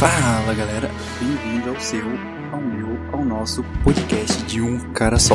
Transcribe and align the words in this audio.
Fala 0.00 0.54
galera, 0.54 0.88
bem-vindo 1.18 1.68
ao 1.68 1.78
seu, 1.78 2.00
ao 2.50 2.62
meu, 2.62 3.12
ao 3.12 3.22
nosso 3.22 3.60
podcast 3.84 4.42
de 4.46 4.58
um 4.58 4.94
cara 4.94 5.18
só. 5.18 5.34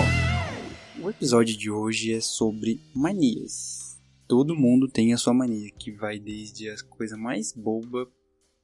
O 0.99 1.07
episódio 1.07 1.55
de 1.55 1.69
hoje 1.69 2.11
é 2.11 2.19
sobre 2.19 2.81
manias. 2.91 4.01
Todo 4.27 4.55
mundo 4.55 4.87
tem 4.87 5.13
a 5.13 5.17
sua 5.17 5.35
mania, 5.35 5.69
que 5.69 5.91
vai 5.91 6.17
desde 6.17 6.67
a 6.67 6.75
coisa 6.89 7.15
mais 7.15 7.53
boba, 7.53 8.07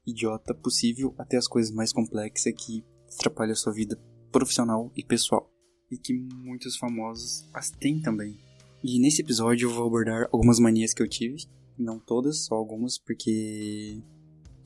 idiota 0.03 0.55
possível, 0.55 1.13
até 1.19 1.37
as 1.37 1.47
coisas 1.47 1.71
mais 1.71 1.93
complexas 1.93 2.51
que 2.57 2.83
atrapalham 3.13 3.51
a 3.53 3.55
sua 3.55 3.71
vida 3.71 3.95
profissional 4.31 4.91
e 4.97 5.03
pessoal. 5.03 5.47
E 5.91 5.99
que 5.99 6.15
muitos 6.15 6.77
famosos 6.77 7.47
as 7.53 7.69
têm 7.69 8.01
também. 8.01 8.39
E 8.83 8.99
nesse 8.99 9.21
episódio 9.21 9.69
eu 9.69 9.73
vou 9.75 9.85
abordar 9.85 10.27
algumas 10.31 10.59
manias 10.59 10.95
que 10.95 11.03
eu 11.03 11.07
tive, 11.07 11.45
não 11.77 11.99
todas, 11.99 12.45
só 12.45 12.55
algumas, 12.55 12.97
porque 12.97 14.01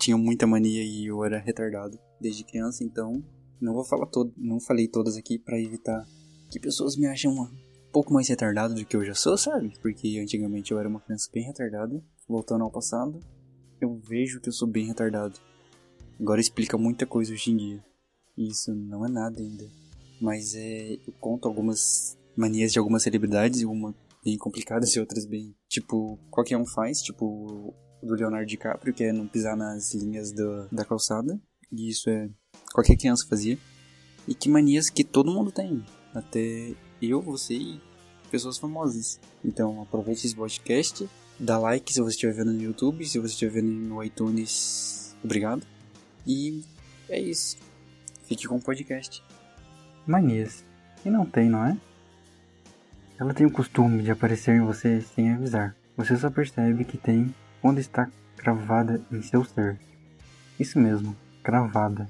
tinha 0.05 0.17
muita 0.17 0.45
mania 0.45 0.83
e 0.83 1.07
eu 1.07 1.23
era 1.23 1.39
retardado 1.39 1.97
desde 2.21 2.43
criança, 2.43 2.83
então 2.83 3.23
não 3.59 3.73
vou 3.73 3.83
falar 3.83 4.05
todo, 4.05 4.31
não 4.37 4.59
falei 4.59 4.87
todas 4.87 5.17
aqui 5.17 5.39
para 5.39 5.59
evitar 5.59 6.05
que 6.51 6.59
pessoas 6.59 6.95
me 6.95 7.07
achem 7.07 7.31
um 7.31 7.49
pouco 7.91 8.13
mais 8.13 8.27
retardado 8.27 8.75
do 8.75 8.85
que 8.85 8.95
eu 8.95 9.03
já 9.03 9.15
sou, 9.15 9.35
sabe? 9.35 9.73
Porque 9.81 10.19
antigamente 10.21 10.71
eu 10.71 10.79
era 10.79 10.87
uma 10.87 10.99
criança 10.99 11.27
bem 11.33 11.43
retardada. 11.43 12.03
Voltando 12.27 12.63
ao 12.63 12.71
passado, 12.71 13.19
eu 13.81 13.95
vejo 13.95 14.39
que 14.39 14.49
eu 14.49 14.53
sou 14.53 14.67
bem 14.67 14.85
retardado. 14.85 15.39
Agora 16.19 16.39
explica 16.39 16.77
muita 16.77 17.05
coisa 17.07 17.33
hoje 17.33 17.51
em 17.51 17.57
dia. 17.57 17.83
E 18.37 18.47
isso 18.47 18.73
não 18.75 19.05
é 19.05 19.09
nada 19.09 19.39
ainda. 19.39 19.65
Mas 20.21 20.53
é, 20.55 20.93
eu 20.95 21.13
conto 21.19 21.47
algumas 21.47 22.17
manias 22.35 22.71
de 22.71 22.77
algumas 22.77 23.01
celebridades, 23.01 23.63
uma 23.63 23.95
bem 24.23 24.37
complicadas 24.37 24.95
e 24.95 24.99
outras 24.99 25.25
bem, 25.25 25.55
tipo, 25.67 26.19
qualquer 26.29 26.57
um 26.57 26.65
faz, 26.65 27.01
tipo 27.01 27.73
do 28.05 28.15
Leonardo 28.15 28.45
DiCaprio, 28.45 28.93
que 28.93 29.03
é 29.03 29.11
não 29.11 29.27
pisar 29.27 29.55
nas 29.55 29.93
linhas 29.93 30.31
do, 30.31 30.67
da 30.71 30.85
calçada. 30.85 31.39
E 31.71 31.89
isso 31.89 32.09
é 32.09 32.29
qualquer 32.73 32.95
criança 32.95 33.27
fazia. 33.27 33.57
E 34.27 34.33
que 34.33 34.49
manias 34.49 34.89
que 34.89 35.03
todo 35.03 35.31
mundo 35.31 35.51
tem. 35.51 35.83
Até 36.13 36.73
eu, 37.01 37.21
você 37.21 37.53
e 37.55 37.81
pessoas 38.31 38.57
famosas. 38.57 39.19
Então 39.43 39.81
aproveite 39.81 40.25
esse 40.25 40.35
podcast, 40.35 41.07
dá 41.39 41.57
like 41.57 41.93
se 41.93 42.01
você 42.01 42.11
estiver 42.11 42.33
vendo 42.33 42.53
no 42.53 42.61
YouTube, 42.61 43.05
se 43.05 43.19
você 43.19 43.33
estiver 43.33 43.61
vendo 43.61 43.71
no 43.71 44.03
iTunes, 44.03 45.15
obrigado. 45.23 45.65
E 46.25 46.63
é 47.09 47.19
isso. 47.19 47.57
Fique 48.23 48.47
com 48.47 48.55
o 48.55 48.61
podcast. 48.61 49.23
Manias. 50.07 50.63
E 51.05 51.09
não 51.09 51.25
tem, 51.25 51.49
não 51.49 51.63
é? 51.65 51.77
Ela 53.19 53.33
tem 53.33 53.45
o 53.45 53.51
costume 53.51 54.03
de 54.03 54.11
aparecer 54.11 54.55
em 54.55 54.65
você 54.65 55.01
sem 55.01 55.31
avisar. 55.31 55.75
Você 55.95 56.17
só 56.17 56.29
percebe 56.29 56.83
que 56.83 56.97
tem 56.97 57.33
quando 57.65 57.79
está 57.79 58.07
cravada 58.37 59.01
em 59.11 59.23
seu 59.23 59.43
ser. 59.43 59.79
Isso 60.59 60.77
mesmo, 60.77 61.15
cravada. 61.41 62.07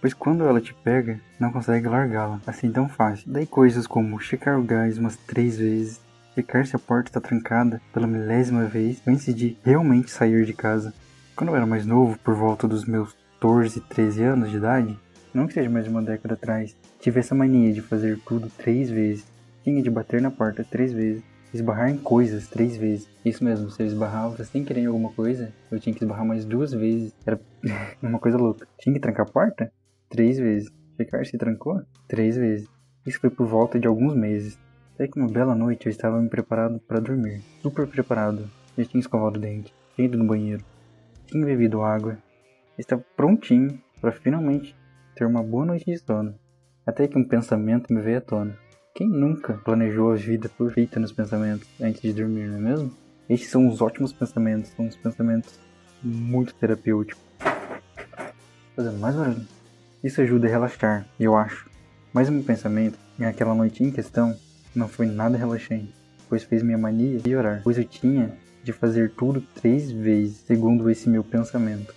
Pois 0.00 0.12
quando 0.12 0.42
ela 0.42 0.60
te 0.60 0.74
pega, 0.74 1.20
não 1.38 1.52
consegue 1.52 1.86
largá-la 1.86 2.40
assim 2.44 2.72
tão 2.72 2.88
fácil. 2.88 3.30
Daí 3.30 3.46
coisas 3.46 3.86
como 3.86 4.18
checar 4.18 4.58
o 4.58 4.64
gás 4.64 4.98
umas 4.98 5.16
três 5.16 5.56
vezes, 5.56 6.00
checar 6.34 6.66
se 6.66 6.74
a 6.74 6.80
porta 6.80 7.10
está 7.10 7.20
trancada 7.20 7.80
pela 7.92 8.08
milésima 8.08 8.64
vez 8.64 9.00
antes 9.06 9.32
de 9.32 9.56
realmente 9.62 10.10
sair 10.10 10.44
de 10.44 10.52
casa. 10.52 10.92
Quando 11.36 11.50
eu 11.50 11.56
era 11.56 11.64
mais 11.64 11.86
novo, 11.86 12.18
por 12.18 12.34
volta 12.34 12.66
dos 12.66 12.84
meus 12.84 13.14
14, 13.34 13.80
13 13.82 14.24
anos 14.24 14.50
de 14.50 14.56
idade, 14.56 14.98
não 15.32 15.46
que 15.46 15.54
seja 15.54 15.70
mais 15.70 15.84
de 15.84 15.90
uma 15.92 16.02
década 16.02 16.34
atrás, 16.34 16.74
tive 17.00 17.20
essa 17.20 17.36
mania 17.36 17.72
de 17.72 17.82
fazer 17.82 18.18
tudo 18.26 18.50
três 18.50 18.90
vezes. 18.90 19.24
Tinha 19.62 19.80
de 19.80 19.90
bater 19.90 20.20
na 20.20 20.32
porta 20.32 20.66
três 20.68 20.92
vezes, 20.92 21.22
esbarrar 21.52 21.90
em 21.90 21.98
coisas 21.98 22.48
três 22.48 22.76
vezes. 22.76 23.08
Isso 23.24 23.44
mesmo, 23.44 23.70
se 23.70 23.82
eu 23.82 23.86
esbarrava 23.86 24.42
sem 24.44 24.64
querer 24.64 24.82
em 24.82 24.86
alguma 24.86 25.10
coisa, 25.12 25.52
eu 25.70 25.78
tinha 25.78 25.94
que 25.94 26.02
esbarrar 26.02 26.24
mais 26.24 26.44
duas 26.44 26.72
vezes. 26.72 27.14
Era 27.26 27.40
uma 28.02 28.18
coisa 28.18 28.36
louca. 28.36 28.66
Tinha 28.78 28.94
que 28.94 29.00
trancar 29.00 29.26
a 29.26 29.30
porta? 29.30 29.72
Três 30.08 30.38
vezes. 30.38 30.70
Checar 30.96 31.24
se 31.24 31.38
trancou? 31.38 31.80
Três 32.06 32.36
vezes. 32.36 32.68
Isso 33.06 33.20
foi 33.20 33.30
por 33.30 33.46
volta 33.46 33.78
de 33.78 33.86
alguns 33.86 34.14
meses. 34.14 34.58
Até 34.94 35.06
que 35.06 35.18
uma 35.18 35.28
bela 35.28 35.54
noite 35.54 35.86
eu 35.86 35.90
estava 35.90 36.20
me 36.20 36.28
preparado 36.28 36.80
para 36.80 37.00
dormir. 37.00 37.40
Super 37.62 37.86
preparado. 37.86 38.50
Já 38.76 38.84
tinha 38.84 39.00
escovado 39.00 39.38
o 39.38 39.40
dente, 39.40 39.74
tinha 39.94 40.06
ido 40.06 40.16
no 40.16 40.24
banheiro, 40.24 40.64
tinha 41.26 41.44
bebido 41.44 41.82
água. 41.82 42.18
Estava 42.78 43.04
prontinho 43.16 43.80
para 44.00 44.12
finalmente 44.12 44.76
ter 45.16 45.24
uma 45.24 45.42
boa 45.42 45.64
noite 45.64 45.84
de 45.84 45.98
sono. 45.98 46.34
Até 46.86 47.08
que 47.08 47.18
um 47.18 47.24
pensamento 47.24 47.92
me 47.92 48.00
veio 48.00 48.18
à 48.18 48.20
tona. 48.20 48.56
Quem 48.98 49.08
nunca 49.08 49.52
planejou 49.52 50.10
a 50.10 50.16
vida 50.16 50.48
perfeita 50.48 50.98
nos 50.98 51.12
pensamentos 51.12 51.68
antes 51.80 52.02
de 52.02 52.12
dormir, 52.12 52.48
não 52.48 52.56
é 52.56 52.60
mesmo? 52.60 52.92
Estes 53.30 53.48
são 53.48 53.68
os 53.68 53.80
ótimos 53.80 54.12
pensamentos, 54.12 54.72
são 54.72 54.88
os 54.88 54.96
pensamentos 54.96 55.56
muito 56.02 56.52
terapêuticos. 56.54 57.22
Fazendo 58.74 58.98
mais 58.98 59.14
barulho. 59.14 59.46
Isso 60.02 60.20
ajuda 60.20 60.48
a 60.48 60.50
relaxar, 60.50 61.06
eu 61.20 61.36
acho. 61.36 61.70
Mas 62.12 62.28
o 62.28 62.32
meu 62.32 62.42
pensamento, 62.42 62.98
naquela 63.16 63.54
noite 63.54 63.84
em 63.84 63.92
questão, 63.92 64.36
não 64.74 64.88
foi 64.88 65.06
nada 65.06 65.38
relaxante, 65.38 65.94
pois 66.28 66.42
fez 66.42 66.64
minha 66.64 66.76
mania 66.76 67.20
piorar, 67.20 67.60
pois 67.62 67.78
eu 67.78 67.84
tinha 67.84 68.36
de 68.64 68.72
fazer 68.72 69.12
tudo 69.12 69.40
três 69.40 69.92
vezes, 69.92 70.38
segundo 70.38 70.90
esse 70.90 71.08
meu 71.08 71.22
pensamento. 71.22 71.94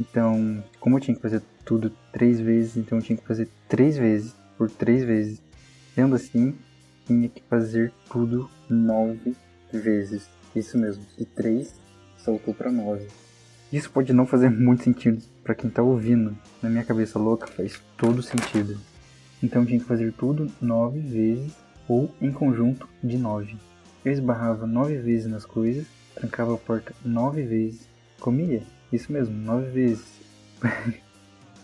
Então, 0.00 0.60
como 0.80 0.96
eu 0.96 1.00
tinha 1.00 1.14
que 1.14 1.22
fazer 1.22 1.40
tudo 1.64 1.92
três 2.12 2.40
vezes, 2.40 2.78
então 2.78 2.98
eu 2.98 3.02
tinha 3.04 3.16
que 3.16 3.28
fazer 3.28 3.48
três 3.68 3.96
vezes, 3.96 4.34
por 4.58 4.68
três 4.68 5.04
vezes, 5.04 5.40
Sendo 5.94 6.14
assim, 6.14 6.54
tinha 7.06 7.28
que 7.28 7.42
fazer 7.48 7.92
tudo 8.10 8.48
nove 8.68 9.34
vezes. 9.72 10.28
Isso 10.54 10.78
mesmo, 10.78 11.04
de 11.16 11.24
três 11.24 11.74
saltou 12.16 12.54
para 12.54 12.70
nove. 12.70 13.08
Isso 13.72 13.90
pode 13.90 14.12
não 14.12 14.26
fazer 14.26 14.50
muito 14.50 14.84
sentido 14.84 15.22
para 15.42 15.54
quem 15.54 15.70
tá 15.70 15.82
ouvindo. 15.82 16.36
Na 16.62 16.68
minha 16.68 16.84
cabeça 16.84 17.18
louca 17.18 17.46
faz 17.46 17.80
todo 17.96 18.22
sentido. 18.22 18.78
Então 19.42 19.64
tinha 19.64 19.80
que 19.80 19.86
fazer 19.86 20.12
tudo 20.12 20.50
nove 20.60 21.00
vezes 21.00 21.52
ou 21.88 22.14
em 22.20 22.30
conjunto 22.30 22.88
de 23.02 23.16
nove. 23.18 23.56
Eu 24.04 24.12
esbarrava 24.12 24.66
nove 24.66 24.98
vezes 24.98 25.30
nas 25.30 25.44
coisas, 25.44 25.86
trancava 26.14 26.54
a 26.54 26.58
porta 26.58 26.94
nove 27.04 27.42
vezes, 27.42 27.88
comia, 28.20 28.62
isso 28.92 29.12
mesmo, 29.12 29.34
nove 29.34 29.70
vezes. 29.70 30.20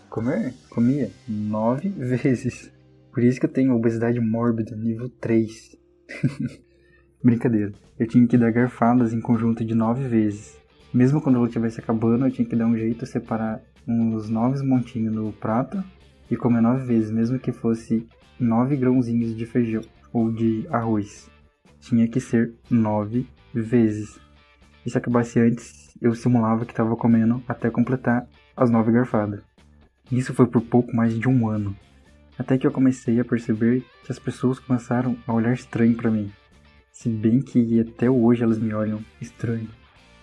Comer? 0.09 0.53
Comia 0.69 1.11
nove 1.27 1.89
vezes. 1.95 2.71
Por 3.19 3.25
isso 3.25 3.37
que 3.37 3.45
eu 3.45 3.51
tenho 3.51 3.75
obesidade 3.75 4.17
mórbida, 4.17 4.77
nível 4.77 5.09
3. 5.09 5.75
Brincadeira. 7.21 7.73
Eu 7.99 8.07
tinha 8.07 8.25
que 8.25 8.37
dar 8.37 8.49
garfadas 8.49 9.13
em 9.13 9.19
conjunto 9.19 9.65
de 9.65 9.75
9 9.75 10.07
vezes. 10.07 10.57
Mesmo 10.93 11.21
quando 11.21 11.35
ela 11.35 11.45
estivesse 11.45 11.81
acabando, 11.81 12.25
eu 12.25 12.31
tinha 12.31 12.47
que 12.47 12.55
dar 12.55 12.65
um 12.65 12.77
jeito 12.77 13.03
de 13.03 13.11
separar 13.11 13.61
uns 13.85 14.29
9 14.29 14.65
montinhos 14.65 15.13
no 15.13 15.33
prato 15.33 15.83
e 16.31 16.37
comer 16.37 16.61
9 16.61 16.85
vezes, 16.85 17.11
mesmo 17.11 17.37
que 17.37 17.51
fosse 17.51 18.07
9 18.39 18.77
grãozinhos 18.77 19.35
de 19.35 19.45
feijão 19.45 19.81
ou 20.13 20.31
de 20.31 20.65
arroz. 20.71 21.29
Tinha 21.81 22.07
que 22.07 22.21
ser 22.21 22.53
9 22.71 23.27
vezes. 23.53 24.17
E 24.85 24.89
se 24.89 24.97
acabasse 24.97 25.41
antes, 25.41 25.93
eu 26.01 26.15
simulava 26.15 26.65
que 26.65 26.71
estava 26.71 26.95
comendo 26.95 27.43
até 27.49 27.69
completar 27.69 28.25
as 28.55 28.69
9 28.69 28.93
garfadas. 28.93 29.41
Isso 30.09 30.33
foi 30.33 30.47
por 30.47 30.61
pouco 30.61 30.95
mais 30.95 31.19
de 31.19 31.27
um 31.27 31.49
ano. 31.49 31.75
Até 32.39 32.57
que 32.57 32.65
eu 32.65 32.71
comecei 32.71 33.19
a 33.19 33.25
perceber 33.25 33.83
que 34.05 34.13
as 34.13 34.17
pessoas 34.17 34.59
começaram 34.59 35.17
a 35.27 35.33
olhar 35.33 35.51
estranho 35.51 35.93
para 35.97 36.09
mim. 36.09 36.31
Se 36.89 37.09
bem 37.09 37.41
que 37.41 37.81
até 37.81 38.09
hoje 38.09 38.41
elas 38.41 38.57
me 38.57 38.73
olham 38.73 39.03
estranho. 39.19 39.67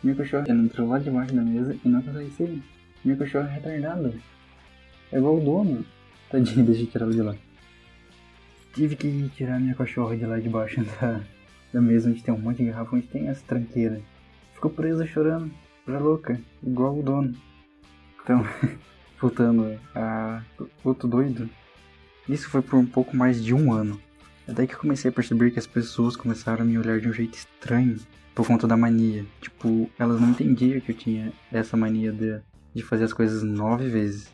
Minha 0.03 0.17
cachorra 0.17 0.47
entrou 0.49 0.89
lá 0.89 0.99
debaixo 0.99 1.35
da 1.35 1.43
mesa 1.43 1.77
e 1.85 1.87
não 1.87 2.01
consegue 2.01 2.31
sair. 2.31 2.63
Minha 3.05 3.19
cachorra 3.19 3.51
é 3.51 3.53
retardada. 3.53 4.15
É 5.13 5.19
igual 5.19 5.37
o 5.37 5.45
dono. 5.45 5.85
Tadinho, 6.31 6.65
deixa 6.65 6.83
eu 6.85 6.87
tirar 6.87 7.05
ela 7.05 7.13
de 7.13 7.21
lá. 7.21 7.37
Tive 8.73 8.97
que 8.97 9.29
tirar 9.37 9.61
minha 9.61 9.75
cachorra 9.75 10.17
de 10.17 10.25
lá 10.25 10.41
debaixo 10.41 10.83
da, 11.01 11.21
da 11.71 11.81
mesa 11.83 12.09
onde 12.09 12.23
tem 12.23 12.33
um 12.33 12.39
monte 12.39 12.59
de 12.59 12.71
garrafa, 12.71 12.97
onde 12.97 13.07
tem 13.09 13.29
as 13.29 13.43
tranqueiras. 13.43 14.03
Ficou 14.55 14.71
presa 14.71 15.07
chorando, 15.07 15.53
pra 15.85 15.99
louca, 15.99 16.41
igual 16.63 16.99
o 16.99 17.03
dono. 17.03 17.35
Então, 18.23 18.43
voltando 19.21 19.79
a 19.95 20.43
outro 20.83 21.07
doido, 21.07 21.49
isso 22.29 22.49
foi 22.49 22.63
por 22.63 22.77
um 22.77 22.87
pouco 22.87 23.17
mais 23.17 23.43
de 23.43 23.55
um 23.55 23.73
ano. 23.73 24.01
É 24.47 24.53
daí 24.53 24.67
que 24.67 24.75
eu 24.75 24.79
comecei 24.79 25.11
a 25.11 25.13
perceber 25.13 25.51
que 25.51 25.59
as 25.59 25.67
pessoas 25.67 26.17
começaram 26.17 26.63
a 26.63 26.65
me 26.65 26.79
olhar 26.79 27.01
de 27.01 27.09
um 27.09 27.13
jeito 27.13 27.37
estranho 27.37 27.99
por 28.35 28.47
conta 28.47 28.67
da 28.67 28.77
mania. 28.77 29.25
Tipo, 29.41 29.91
elas 29.99 30.21
não 30.21 30.31
entendiam 30.31 30.81
que 30.81 30.93
eu 30.93 30.97
tinha 30.97 31.33
essa 31.51 31.77
mania 31.77 32.13
de, 32.13 32.41
de 32.75 32.83
fazer 32.83 33.05
as 33.05 33.13
coisas 33.13 33.43
nove 33.43 33.89
vezes. 33.89 34.31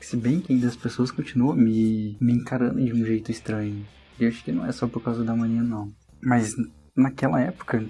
Se 0.00 0.16
bem 0.16 0.40
que 0.40 0.52
ainda 0.52 0.68
as 0.68 0.76
pessoas 0.76 1.10
continuam 1.10 1.56
me, 1.56 2.16
me 2.20 2.32
encarando 2.32 2.84
de 2.84 2.92
um 2.92 3.04
jeito 3.04 3.30
estranho. 3.30 3.84
E 4.20 4.24
eu 4.24 4.28
acho 4.28 4.44
que 4.44 4.52
não 4.52 4.64
é 4.64 4.72
só 4.72 4.86
por 4.86 5.02
causa 5.02 5.24
da 5.24 5.34
mania, 5.34 5.62
não. 5.62 5.92
Mas 6.22 6.54
naquela 6.94 7.40
época, 7.40 7.84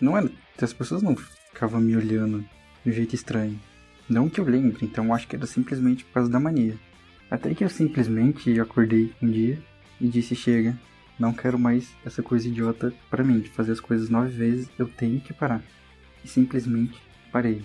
não 0.00 0.16
era. 0.16 0.30
As 0.60 0.72
pessoas 0.72 1.02
não 1.02 1.16
ficavam 1.16 1.80
me 1.80 1.96
olhando 1.96 2.44
de 2.84 2.90
um 2.90 2.92
jeito 2.92 3.14
estranho. 3.14 3.58
Não 4.08 4.28
que 4.28 4.40
eu 4.40 4.44
lembre, 4.44 4.86
então 4.86 5.04
eu 5.06 5.14
acho 5.14 5.26
que 5.26 5.36
era 5.36 5.46
simplesmente 5.46 6.04
por 6.04 6.14
causa 6.14 6.30
da 6.30 6.40
mania. 6.40 6.76
Até 7.30 7.54
que 7.54 7.62
eu 7.62 7.68
simplesmente 7.68 8.58
acordei 8.58 9.12
um 9.20 9.30
dia 9.30 9.58
e 10.00 10.08
disse: 10.08 10.34
chega, 10.34 10.78
não 11.18 11.32
quero 11.32 11.58
mais 11.58 11.94
essa 12.04 12.22
coisa 12.22 12.48
idiota 12.48 12.92
para 13.10 13.24
mim, 13.24 13.40
de 13.40 13.50
fazer 13.50 13.72
as 13.72 13.80
coisas 13.80 14.08
nove 14.08 14.30
vezes, 14.30 14.70
eu 14.78 14.88
tenho 14.88 15.20
que 15.20 15.32
parar. 15.32 15.62
E 16.24 16.28
simplesmente 16.28 17.00
parei. 17.32 17.62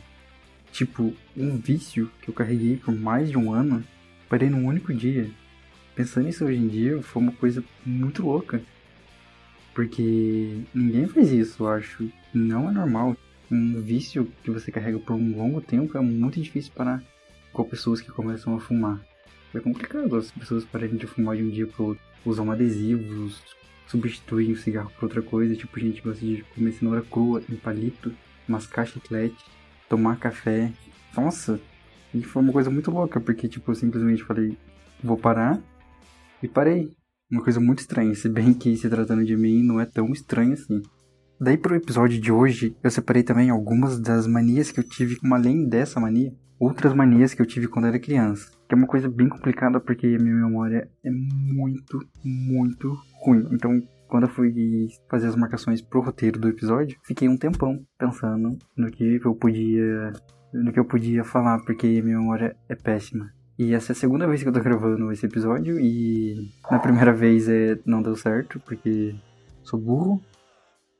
Tipo, 0.71 1.13
um 1.37 1.57
vício 1.57 2.11
que 2.21 2.29
eu 2.29 2.33
carreguei 2.33 2.77
por 2.77 2.93
mais 2.95 3.29
de 3.29 3.37
um 3.37 3.53
ano, 3.53 3.83
parei 4.27 4.49
num 4.49 4.65
único 4.65 4.93
dia. 4.93 5.29
Pensando 5.95 6.25
nisso 6.25 6.43
hoje 6.43 6.57
em 6.57 6.67
dia, 6.67 7.01
foi 7.03 7.21
uma 7.21 7.31
coisa 7.31 7.63
muito 7.85 8.23
louca. 8.23 8.61
Porque 9.73 10.61
ninguém 10.73 11.07
faz 11.07 11.31
isso, 11.31 11.63
eu 11.63 11.67
acho. 11.67 12.09
Não 12.33 12.69
é 12.69 12.73
normal. 12.73 13.15
Um 13.51 13.79
vício 13.81 14.31
que 14.43 14.49
você 14.49 14.71
carrega 14.71 14.97
por 14.97 15.13
um 15.13 15.37
longo 15.37 15.61
tempo 15.61 15.95
é 15.95 16.01
muito 16.01 16.41
difícil 16.41 16.71
parar 16.73 17.03
com 17.51 17.63
pessoas 17.63 18.01
que 18.01 18.11
começam 18.11 18.55
a 18.55 18.59
fumar. 18.59 18.99
É 19.53 19.59
complicado 19.59 20.15
as 20.15 20.31
pessoas 20.31 20.65
pararem 20.65 20.95
de 20.95 21.05
fumar 21.05 21.37
de 21.37 21.43
um 21.43 21.49
dia 21.49 21.67
pro 21.67 21.85
outro. 21.85 22.03
Usam 22.25 22.51
adesivos, 22.51 23.41
substituem 23.87 24.51
o 24.51 24.57
cigarro 24.57 24.91
por 24.95 25.05
outra 25.05 25.21
coisa. 25.21 25.55
Tipo, 25.55 25.79
gente 25.79 26.01
gosta 26.01 26.25
de 26.25 26.43
comer 26.55 26.71
cenoura 26.71 27.01
crua 27.01 27.43
em 27.49 27.55
palito, 27.55 28.11
mascar 28.47 28.85
chiclete, 28.85 29.45
tomar 29.87 30.17
café. 30.17 30.71
Nossa, 31.15 31.59
e 32.13 32.21
foi 32.21 32.41
uma 32.41 32.53
coisa 32.53 32.69
muito 32.69 32.91
louca, 32.91 33.19
porque, 33.19 33.47
tipo, 33.47 33.71
eu 33.71 33.75
simplesmente 33.75 34.23
falei, 34.23 34.57
vou 35.03 35.17
parar. 35.17 35.61
E 36.41 36.47
parei. 36.47 36.91
Uma 37.31 37.43
coisa 37.43 37.59
muito 37.59 37.79
estranha, 37.79 38.13
se 38.13 38.29
bem 38.29 38.53
que 38.53 38.75
se 38.77 38.87
tratando 38.87 39.25
de 39.25 39.35
mim 39.35 39.63
não 39.63 39.79
é 39.79 39.85
tão 39.85 40.11
estranho 40.11 40.53
assim. 40.53 40.83
Daí 41.39 41.57
pro 41.57 41.75
episódio 41.75 42.21
de 42.21 42.31
hoje, 42.31 42.75
eu 42.83 42.91
separei 42.91 43.23
também 43.23 43.49
algumas 43.49 43.99
das 43.99 44.27
manias 44.27 44.71
que 44.71 44.79
eu 44.79 44.83
tive, 44.83 45.17
além 45.31 45.67
dessa 45.67 45.99
mania, 45.99 46.31
outras 46.63 46.93
manias 46.93 47.33
que 47.33 47.41
eu 47.41 47.45
tive 47.45 47.67
quando 47.67 47.87
era 47.87 47.99
criança. 47.99 48.51
Que 48.67 48.73
é 48.73 48.77
uma 48.77 48.87
coisa 48.87 49.09
bem 49.09 49.27
complicada 49.27 49.79
porque 49.79 50.07
a 50.07 50.23
minha 50.23 50.35
memória 50.35 50.89
é 51.03 51.09
muito, 51.09 51.99
muito 52.23 52.97
ruim. 53.21 53.47
Então, 53.51 53.81
quando 54.07 54.23
eu 54.23 54.29
fui 54.29 54.87
fazer 55.09 55.27
as 55.27 55.35
marcações 55.35 55.81
pro 55.81 56.01
roteiro 56.01 56.39
do 56.39 56.47
episódio, 56.47 56.97
fiquei 57.03 57.27
um 57.27 57.37
tempão 57.37 57.83
pensando 57.97 58.57
no 58.77 58.91
que 58.91 59.19
eu 59.23 59.35
podia, 59.35 60.13
no 60.53 60.71
que 60.71 60.79
eu 60.79 60.85
podia 60.85 61.23
falar, 61.23 61.59
porque 61.65 62.01
minha 62.01 62.19
memória 62.19 62.55
é 62.69 62.75
péssima. 62.75 63.31
E 63.57 63.73
essa 63.73 63.91
é 63.91 63.93
a 63.93 63.95
segunda 63.95 64.27
vez 64.27 64.41
que 64.41 64.49
eu 64.49 64.53
tô 64.53 64.59
gravando 64.61 65.11
esse 65.11 65.25
episódio 65.25 65.79
e 65.79 66.51
na 66.71 66.79
primeira 66.79 67.13
vez 67.13 67.47
é, 67.47 67.77
não 67.85 68.01
deu 68.01 68.15
certo, 68.15 68.59
porque 68.59 69.15
sou 69.63 69.79
burro. 69.79 70.21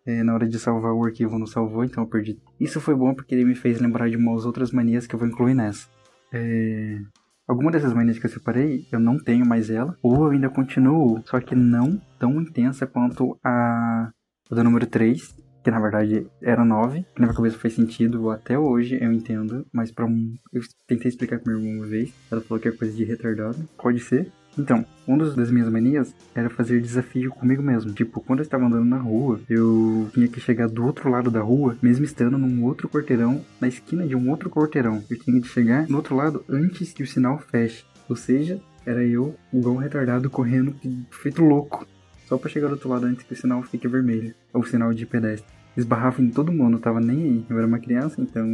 É, 0.06 0.22
na 0.22 0.34
hora 0.34 0.48
de 0.48 0.60
salvar 0.60 0.94
o 0.94 1.06
arquivo 1.06 1.40
não 1.40 1.46
salvou, 1.46 1.84
então 1.84 2.04
eu 2.04 2.10
perdi. 2.10 2.38
Isso 2.60 2.82
foi 2.82 2.94
bom 2.94 3.14
porque 3.14 3.34
ele 3.34 3.46
me 3.46 3.56
fez 3.56 3.80
lembrar 3.80 4.10
de 4.10 4.18
umas 4.18 4.46
outras 4.46 4.72
manias 4.72 5.08
que 5.08 5.16
eu 5.16 5.20
vou 5.20 5.28
incluir 5.28 5.54
nessa. 5.54 5.88
É... 6.32 7.00
Alguma 7.48 7.72
dessas 7.72 7.94
manias 7.94 8.18
que 8.18 8.26
eu 8.26 8.30
separei, 8.30 8.88
eu 8.92 9.00
não 9.00 9.18
tenho 9.18 9.46
mais 9.46 9.70
ela, 9.70 9.98
ou 10.02 10.26
eu 10.26 10.32
ainda 10.32 10.50
continuo, 10.50 11.22
só 11.26 11.40
que 11.40 11.56
não 11.56 12.02
tão 12.18 12.42
intensa 12.42 12.88
quanto 12.88 13.38
a, 13.44 14.12
a 14.50 14.56
do 14.56 14.64
número 14.64 14.88
3, 14.88 15.36
que 15.64 15.72
na 15.72 15.80
verdade 15.80 16.28
era 16.42 16.64
9, 16.64 17.04
que 17.16 17.22
na 17.22 17.28
minha 17.28 17.36
cabeça 17.36 17.58
faz 17.58 17.74
sentido, 17.74 18.30
até 18.30 18.58
hoje 18.58 18.98
eu 19.02 19.12
entendo, 19.12 19.66
mas 19.74 19.92
para 19.92 20.06
um. 20.06 20.34
Eu 20.52 20.62
tentei 20.88 21.10
explicar 21.10 21.40
com 21.40 21.50
minha 21.50 21.62
irmã 21.62 21.80
uma 21.80 21.88
vez, 21.88 22.14
ela 22.32 22.42
falou 22.42 22.62
que 22.62 22.68
é 22.68 22.72
coisa 22.72 22.96
de 22.96 23.04
retardado, 23.04 23.58
pode 23.78 24.00
ser. 24.00 24.32
Então, 24.58 24.86
uma 25.08 25.26
das 25.26 25.52
minhas 25.52 25.70
manias 25.70 26.14
era 26.34 26.50
fazer 26.50 26.82
desafio 26.82 27.32
comigo 27.32 27.62
mesmo. 27.62 27.92
Tipo, 27.92 28.22
quando 28.22 28.40
eu 28.40 28.44
estava 28.44 28.66
andando 28.66 28.86
na 28.86 28.98
rua, 28.98 29.40
eu 29.50 30.10
tinha 30.14 30.28
que 30.28 30.40
chegar 30.40 30.68
do 30.68 30.86
outro 30.86 31.10
lado 31.10 31.32
da 31.32 31.42
rua, 31.42 31.76
mesmo 31.82 32.06
estando 32.06 32.38
num 32.38 32.64
outro 32.64 32.88
quarteirão, 32.88 33.44
na 33.60 33.68
esquina 33.68 34.06
de 34.06 34.16
um 34.16 34.30
outro 34.30 34.50
quarteirão. 34.50 35.04
Eu 35.10 35.18
tinha 35.18 35.42
que 35.42 35.48
chegar 35.48 35.88
no 35.88 35.98
outro 35.98 36.16
lado 36.16 36.44
antes 36.48 36.94
que 36.94 37.04
o 37.04 37.08
sinal 37.08 37.40
feche. 37.40 37.84
Ou 38.08 38.16
seja, 38.16 38.62
era 38.86 39.04
eu, 39.04 39.36
igual 39.52 39.76
um 39.76 39.80
retardado, 39.80 40.30
correndo, 40.30 40.76
feito 41.10 41.44
louco, 41.44 41.88
só 42.28 42.38
para 42.38 42.50
chegar 42.50 42.68
do 42.68 42.74
outro 42.74 42.90
lado 42.90 43.06
antes 43.06 43.26
que 43.26 43.34
o 43.34 43.38
sinal 43.38 43.64
fique 43.64 43.88
vermelho, 43.88 44.34
ou 44.54 44.64
sinal 44.64 44.94
de 44.94 45.06
pedestre. 45.06 45.52
Esbarrava 45.76 46.22
em 46.22 46.30
todo 46.30 46.52
mundo, 46.52 46.78
tava 46.78 47.00
nem 47.00 47.24
aí. 47.24 47.46
Eu 47.50 47.58
era 47.58 47.66
uma 47.66 47.80
criança, 47.80 48.22
então. 48.22 48.48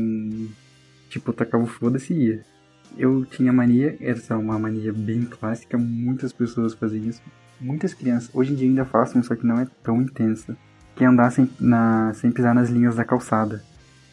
Tipo, 1.10 1.34
tacava 1.34 1.64
o 1.64 1.68
foda-se 1.68 2.14
e 2.14 2.28
ia 2.28 2.44
eu 2.98 3.26
tinha 3.26 3.52
mania, 3.52 3.98
essa 4.00 4.34
é 4.34 4.38
uma 4.38 4.58
mania 4.58 4.94
bem 4.94 5.24
clássica, 5.24 5.78
muitas 5.78 6.34
pessoas 6.34 6.74
fazem 6.74 7.08
isso. 7.08 7.22
Muitas 7.60 7.94
crianças, 7.94 8.30
hoje 8.34 8.54
em 8.54 8.56
dia 8.56 8.68
ainda 8.68 8.86
fazem, 8.86 9.22
só 9.22 9.36
que 9.36 9.46
não 9.46 9.60
é 9.60 9.68
tão 9.84 10.02
intensa. 10.02 10.58
Que 10.96 11.04
é 11.04 11.08
andar 11.08 11.32
sem, 11.32 11.50
na, 11.60 12.14
sem 12.14 12.32
pisar 12.32 12.56
nas 12.56 12.70
linhas 12.70 12.96
da 12.96 13.04
calçada. 13.04 13.62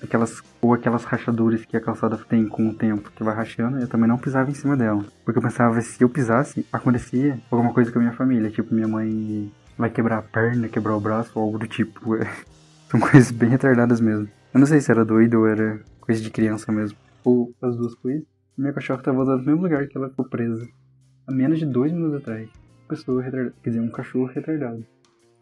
Aquelas, 0.02 0.42
ou 0.60 0.74
aquelas 0.74 1.04
rachaduras 1.04 1.64
que 1.64 1.76
a 1.76 1.80
calçada 1.80 2.18
tem 2.28 2.46
com 2.46 2.68
o 2.68 2.74
tempo, 2.74 3.10
que 3.14 3.24
vai 3.24 3.34
rachando, 3.34 3.78
eu 3.78 3.88
também 3.88 4.08
não 4.08 4.18
pisava 4.18 4.50
em 4.50 4.54
cima 4.54 4.76
dela. 4.76 5.04
Porque 5.24 5.38
eu 5.38 5.42
pensava, 5.42 5.80
se 5.80 6.02
eu 6.02 6.08
pisasse, 6.08 6.66
acontecia 6.72 7.38
alguma 7.50 7.72
coisa 7.72 7.90
com 7.90 7.98
a 7.98 8.02
minha 8.02 8.14
família. 8.14 8.50
Tipo, 8.50 8.74
minha 8.74 8.88
mãe 8.88 9.50
vai 9.76 9.90
quebrar 9.90 10.18
a 10.18 10.22
perna, 10.22 10.68
quebrar 10.68 10.96
o 10.96 11.00
braço, 11.00 11.32
ou 11.34 11.42
algo 11.42 11.58
do 11.58 11.66
tipo. 11.66 12.16
São 12.90 13.00
coisas 13.00 13.30
bem 13.30 13.48
retardadas 13.48 14.00
mesmo. 14.00 14.28
Eu 14.52 14.60
não 14.60 14.66
sei 14.66 14.80
se 14.80 14.90
era 14.90 15.04
doido 15.04 15.40
ou 15.40 15.46
era 15.46 15.80
coisa 16.00 16.20
de 16.20 16.30
criança 16.30 16.70
mesmo. 16.70 16.96
Ou 17.24 17.52
as 17.60 17.76
duas 17.76 17.94
coisas. 17.94 18.35
Minha 18.58 18.72
cachorra 18.72 19.00
estava 19.00 19.20
usando 19.20 19.40
no 19.40 19.44
mesmo 19.44 19.62
lugar 19.62 19.86
que 19.86 19.98
ela 19.98 20.08
ficou 20.08 20.24
presa. 20.24 20.66
Há 21.26 21.32
menos 21.32 21.58
de 21.58 21.66
dois 21.66 21.92
minutos 21.92 22.22
atrás. 22.22 22.48
Pessoa 22.88 23.22
retardada. 23.22 23.54
Quer 23.62 23.70
dizer, 23.70 23.82
um 23.82 23.90
cachorro 23.90 24.24
retardado. 24.32 24.82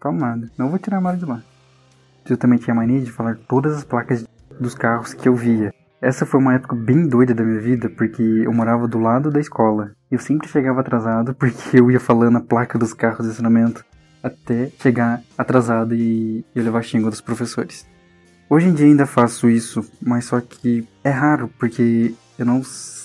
Calmada. 0.00 0.50
Não 0.58 0.68
vou 0.68 0.80
tirar 0.80 0.96
a 0.96 1.00
Mara 1.00 1.16
de 1.16 1.24
lá. 1.24 1.40
Eu 2.28 2.36
também 2.36 2.58
tinha 2.58 2.74
mania 2.74 3.00
de 3.00 3.12
falar 3.12 3.38
todas 3.48 3.76
as 3.76 3.84
placas 3.84 4.26
dos 4.58 4.74
carros 4.74 5.14
que 5.14 5.28
eu 5.28 5.34
via. 5.36 5.72
Essa 6.00 6.26
foi 6.26 6.40
uma 6.40 6.54
época 6.54 6.74
bem 6.74 7.06
doida 7.06 7.32
da 7.32 7.44
minha 7.44 7.60
vida, 7.60 7.88
porque 7.88 8.22
eu 8.22 8.52
morava 8.52 8.88
do 8.88 8.98
lado 8.98 9.30
da 9.30 9.38
escola. 9.38 9.92
Eu 10.10 10.18
sempre 10.18 10.48
chegava 10.48 10.80
atrasado 10.80 11.34
porque 11.38 11.78
eu 11.78 11.88
ia 11.92 12.00
falando 12.00 12.38
a 12.38 12.40
placa 12.40 12.76
dos 12.76 12.92
carros 12.92 13.26
de 13.26 13.32
ensinamento 13.32 13.84
até 14.24 14.70
chegar 14.80 15.22
atrasado 15.38 15.94
e 15.94 16.44
levar 16.56 16.82
xingo 16.82 17.10
dos 17.10 17.20
professores. 17.20 17.86
Hoje 18.50 18.68
em 18.68 18.74
dia 18.74 18.86
ainda 18.86 19.06
faço 19.06 19.48
isso, 19.48 19.88
mas 20.02 20.24
só 20.24 20.40
que 20.40 20.88
é 21.04 21.10
raro, 21.10 21.48
porque 21.58 22.14
eu 22.38 22.44
não 22.44 22.62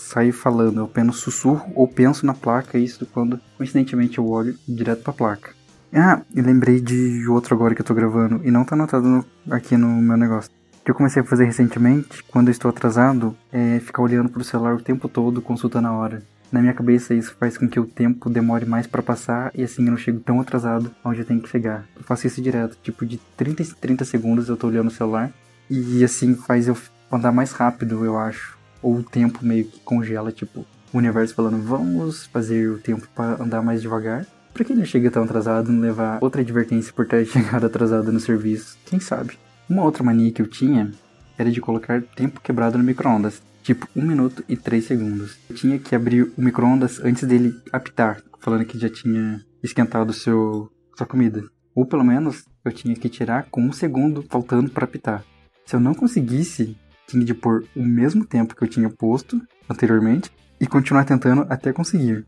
sair 0.09 0.31
falando, 0.31 0.79
eu 0.79 0.85
apenas 0.85 1.17
sussurro 1.17 1.71
ou 1.75 1.87
penso 1.87 2.25
na 2.25 2.33
placa, 2.33 2.77
isso 2.77 3.05
quando 3.05 3.39
coincidentemente 3.57 4.17
eu 4.17 4.27
olho 4.27 4.57
direto 4.67 5.03
pra 5.03 5.13
placa. 5.13 5.51
Ah, 5.93 6.21
e 6.35 6.41
lembrei 6.41 6.81
de 6.81 7.27
outro 7.27 7.55
agora 7.55 7.75
que 7.75 7.81
eu 7.81 7.85
tô 7.85 7.93
gravando 7.93 8.41
e 8.43 8.51
não 8.51 8.65
tá 8.65 8.75
anotado 8.75 9.07
no, 9.07 9.25
aqui 9.51 9.77
no 9.77 9.87
meu 9.87 10.17
negócio. 10.17 10.51
Que 10.83 10.91
eu 10.91 10.95
comecei 10.95 11.21
a 11.21 11.25
fazer 11.25 11.45
recentemente, 11.45 12.23
quando 12.23 12.47
eu 12.47 12.51
estou 12.51 12.69
atrasado, 12.69 13.35
é 13.51 13.79
ficar 13.79 14.01
olhando 14.01 14.29
pro 14.29 14.43
celular 14.43 14.75
o 14.75 14.81
tempo 14.81 15.07
todo, 15.07 15.41
consultando 15.41 15.87
a 15.87 15.91
hora. 15.91 16.23
Na 16.51 16.59
minha 16.61 16.73
cabeça 16.73 17.13
isso 17.13 17.35
faz 17.39 17.57
com 17.57 17.67
que 17.67 17.79
o 17.79 17.85
tempo 17.85 18.29
demore 18.29 18.65
mais 18.65 18.87
para 18.87 19.03
passar 19.03 19.51
e 19.53 19.63
assim 19.63 19.85
eu 19.85 19.91
não 19.91 19.97
chego 19.97 20.19
tão 20.19 20.41
atrasado 20.41 20.91
onde 21.03 21.19
eu 21.19 21.25
tenho 21.25 21.41
que 21.41 21.49
chegar. 21.49 21.85
Eu 21.95 22.03
faço 22.03 22.25
isso 22.25 22.41
direto, 22.41 22.77
tipo 22.81 23.05
de 23.05 23.19
30 23.37 23.61
em 23.61 23.65
30 23.65 24.05
segundos 24.05 24.49
eu 24.49 24.57
tô 24.57 24.65
olhando 24.65 24.87
o 24.87 24.91
celular 24.91 25.31
e 25.69 26.03
assim 26.03 26.35
faz 26.35 26.67
eu 26.67 26.75
andar 27.11 27.31
mais 27.31 27.51
rápido, 27.51 28.03
eu 28.03 28.17
acho 28.17 28.58
ou 28.81 28.97
o 28.97 29.03
tempo 29.03 29.39
meio 29.43 29.65
que 29.65 29.79
congela, 29.79 30.31
tipo, 30.31 30.65
o 30.93 30.97
universo 30.97 31.35
falando, 31.35 31.61
vamos 31.61 32.25
fazer 32.27 32.69
o 32.69 32.79
tempo 32.79 33.07
para 33.15 33.41
andar 33.41 33.61
mais 33.61 33.81
devagar. 33.81 34.25
Pra 34.53 34.65
quem 34.65 34.75
não 34.75 34.85
chega 34.85 35.11
tão 35.11 35.23
atrasado, 35.23 35.71
não 35.71 35.81
levar 35.81 36.19
outra 36.21 36.41
advertência 36.41 36.91
por 36.91 37.07
ter 37.07 37.25
chegado 37.25 37.65
atrasado 37.67 38.11
no 38.11 38.19
serviço, 38.19 38.77
quem 38.85 38.99
sabe? 38.99 39.37
Uma 39.69 39.83
outra 39.83 40.03
mania 40.03 40.31
que 40.31 40.41
eu 40.41 40.47
tinha 40.47 40.91
era 41.37 41.51
de 41.51 41.61
colocar 41.61 42.01
tempo 42.01 42.41
quebrado 42.41 42.77
no 42.77 42.83
micro-ondas, 42.83 43.41
tipo 43.63 43.87
1 43.95 44.01
minuto 44.01 44.43
e 44.49 44.57
3 44.57 44.83
segundos. 44.83 45.37
Eu 45.49 45.55
tinha 45.55 45.77
que 45.77 45.95
abrir 45.95 46.23
o 46.23 46.41
micro-ondas 46.41 46.99
antes 46.99 47.23
dele 47.23 47.55
apitar, 47.71 48.21
falando 48.39 48.65
que 48.65 48.79
já 48.79 48.89
tinha 48.89 49.41
esquentado 49.63 50.11
seu, 50.11 50.69
sua 50.97 51.07
comida. 51.07 51.43
Ou 51.75 51.85
pelo 51.85 52.03
menos 52.03 52.45
eu 52.65 52.71
tinha 52.71 52.95
que 52.95 53.07
tirar 53.07 53.47
com 53.49 53.61
um 53.61 53.71
segundo 53.71 54.25
faltando 54.27 54.69
para 54.69 54.85
apitar. 54.85 55.23
Se 55.65 55.75
eu 55.75 55.79
não 55.79 55.93
conseguisse 55.93 56.75
tinha 57.09 57.25
de 57.25 57.33
pôr 57.33 57.65
o 57.75 57.83
mesmo 57.83 58.25
tempo 58.25 58.55
que 58.55 58.63
eu 58.63 58.67
tinha 58.67 58.89
posto 58.89 59.41
anteriormente 59.69 60.31
e 60.59 60.67
continuar 60.67 61.05
tentando 61.05 61.45
até 61.49 61.73
conseguir. 61.73 62.25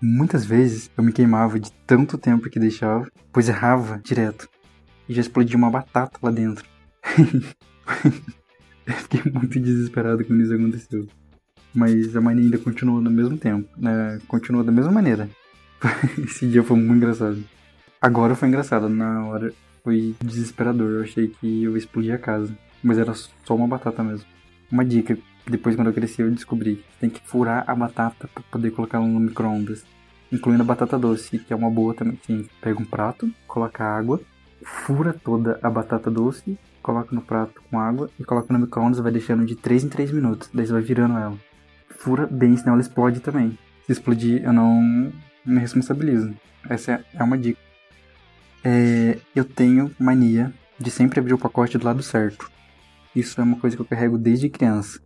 Muitas 0.00 0.44
vezes 0.44 0.90
eu 0.96 1.02
me 1.04 1.12
queimava 1.12 1.58
de 1.58 1.72
tanto 1.86 2.18
tempo 2.18 2.48
que 2.48 2.58
deixava, 2.58 3.08
pois 3.32 3.48
errava 3.48 4.00
direto 4.02 4.48
e 5.08 5.14
já 5.14 5.20
explodia 5.20 5.56
uma 5.56 5.70
batata 5.70 6.18
lá 6.22 6.30
dentro. 6.30 6.64
eu 8.86 8.94
fiquei 8.94 9.32
muito 9.32 9.58
desesperado 9.60 10.24
quando 10.24 10.42
isso 10.42 10.54
aconteceu. 10.54 11.06
Mas 11.74 12.14
a 12.14 12.20
mania 12.20 12.44
ainda 12.44 12.58
continuou 12.58 13.00
no 13.00 13.10
mesmo 13.10 13.36
tempo, 13.36 13.68
né? 13.78 14.20
Continuou 14.28 14.62
da 14.62 14.70
mesma 14.70 14.92
maneira. 14.92 15.28
Esse 16.18 16.46
dia 16.46 16.62
foi 16.62 16.76
muito 16.76 16.96
engraçado. 16.96 17.42
Agora 18.00 18.34
foi 18.34 18.48
engraçado, 18.48 18.88
na 18.88 19.24
hora 19.26 19.52
foi 19.82 20.14
desesperador. 20.22 20.90
Eu 20.90 21.02
achei 21.02 21.28
que 21.28 21.64
eu 21.64 21.72
ia 21.72 21.78
explodir 21.78 22.14
a 22.14 22.18
casa. 22.18 22.54
Mas 22.82 22.98
era 22.98 23.14
só 23.14 23.54
uma 23.54 23.68
batata 23.68 24.02
mesmo. 24.02 24.26
Uma 24.70 24.84
dica, 24.84 25.16
depois 25.46 25.76
quando 25.76 25.88
eu 25.88 25.94
cresci 25.94 26.22
eu 26.22 26.30
descobri. 26.30 26.84
Tem 27.00 27.10
que 27.10 27.20
furar 27.26 27.64
a 27.66 27.74
batata 27.74 28.28
para 28.28 28.42
poder 28.50 28.70
colocar 28.70 28.98
ela 28.98 29.06
no 29.06 29.20
micro-ondas. 29.20 29.84
Incluindo 30.30 30.62
a 30.62 30.66
batata 30.66 30.98
doce, 30.98 31.38
que 31.38 31.52
é 31.52 31.56
uma 31.56 31.70
boa 31.70 31.94
também. 31.94 32.18
Sim, 32.26 32.48
pega 32.60 32.80
um 32.80 32.84
prato, 32.84 33.30
coloca 33.46 33.84
água, 33.84 34.20
fura 34.64 35.12
toda 35.12 35.58
a 35.62 35.68
batata 35.68 36.10
doce, 36.10 36.58
coloca 36.82 37.14
no 37.14 37.20
prato 37.20 37.62
com 37.70 37.78
água 37.78 38.10
e 38.18 38.24
coloca 38.24 38.52
no 38.52 38.58
micro-ondas 38.58 38.98
vai 38.98 39.12
deixando 39.12 39.44
de 39.44 39.54
3 39.54 39.84
em 39.84 39.88
3 39.88 40.10
minutos. 40.10 40.48
Daí 40.52 40.66
você 40.66 40.72
vai 40.72 40.82
virando 40.82 41.18
ela. 41.18 41.38
Fura 41.88 42.26
bem, 42.26 42.56
senão 42.56 42.72
ela 42.72 42.82
explode 42.82 43.20
também. 43.20 43.56
Se 43.86 43.92
explodir, 43.92 44.42
eu 44.42 44.52
não 44.52 45.12
me 45.44 45.58
responsabilizo. 45.58 46.34
Essa 46.68 46.92
é, 46.92 47.04
é 47.14 47.22
uma 47.22 47.36
dica. 47.36 47.60
É, 48.64 49.18
eu 49.34 49.44
tenho 49.44 49.90
mania 49.98 50.52
de 50.78 50.90
sempre 50.90 51.20
abrir 51.20 51.34
o 51.34 51.38
pacote 51.38 51.76
do 51.76 51.84
lado 51.84 52.02
certo. 52.02 52.50
Isso 53.14 53.40
é 53.40 53.44
uma 53.44 53.58
coisa 53.58 53.76
que 53.76 53.82
eu 53.82 53.86
carrego 53.86 54.16
desde 54.16 54.48
criança. 54.48 55.00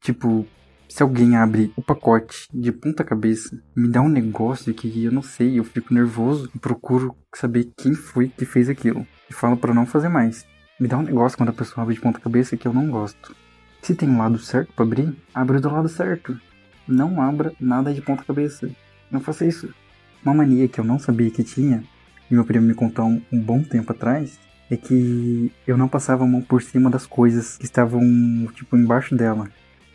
Tipo, 0.00 0.46
se 0.88 1.02
alguém 1.02 1.36
abre 1.36 1.72
o 1.74 1.82
pacote 1.82 2.46
de 2.52 2.70
ponta 2.70 3.02
cabeça, 3.02 3.58
me 3.74 3.88
dá 3.88 4.02
um 4.02 4.08
negócio 4.08 4.74
que 4.74 5.04
eu 5.04 5.10
não 5.10 5.22
sei, 5.22 5.58
eu 5.58 5.64
fico 5.64 5.94
nervoso 5.94 6.50
e 6.54 6.58
procuro 6.58 7.16
saber 7.34 7.72
quem 7.76 7.94
foi 7.94 8.28
que 8.28 8.44
fez 8.44 8.68
aquilo. 8.68 9.06
E 9.30 9.32
falo 9.32 9.56
para 9.56 9.72
não 9.72 9.86
fazer 9.86 10.08
mais. 10.08 10.46
Me 10.78 10.86
dá 10.86 10.98
um 10.98 11.02
negócio 11.02 11.38
quando 11.38 11.48
a 11.48 11.54
pessoa 11.54 11.82
abre 11.82 11.94
de 11.94 12.00
ponta 12.00 12.20
cabeça 12.20 12.56
que 12.56 12.68
eu 12.68 12.72
não 12.72 12.90
gosto. 12.90 13.34
Se 13.80 13.94
tem 13.94 14.08
um 14.08 14.18
lado 14.18 14.38
certo 14.38 14.72
para 14.74 14.84
abrir, 14.84 15.16
abre 15.34 15.60
do 15.60 15.70
lado 15.70 15.88
certo. 15.88 16.38
Não 16.86 17.22
abra 17.22 17.52
nada 17.58 17.94
de 17.94 18.02
ponta 18.02 18.22
cabeça. 18.22 18.70
Não 19.10 19.20
faça 19.20 19.46
isso. 19.46 19.72
Uma 20.24 20.34
mania 20.34 20.68
que 20.68 20.78
eu 20.78 20.84
não 20.84 20.98
sabia 20.98 21.30
que 21.30 21.42
tinha, 21.42 21.82
e 22.30 22.34
meu 22.34 22.44
primo 22.44 22.66
me 22.66 22.74
contou 22.74 23.06
um, 23.06 23.22
um 23.32 23.40
bom 23.40 23.62
tempo 23.62 23.92
atrás, 23.92 24.38
é 24.72 24.76
que 24.76 25.52
eu 25.66 25.76
não 25.76 25.88
passava 25.88 26.24
a 26.24 26.26
mão 26.26 26.40
por 26.40 26.62
cima 26.62 26.88
das 26.88 27.06
coisas 27.06 27.56
que 27.58 27.64
estavam, 27.64 28.00
tipo, 28.54 28.76
embaixo 28.76 29.14
dela. 29.14 29.48